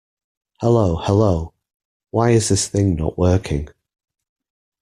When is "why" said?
2.09-2.31